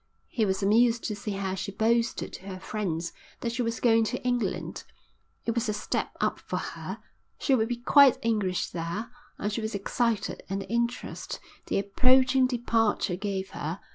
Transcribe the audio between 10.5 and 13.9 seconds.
the interest the approaching departure gave her.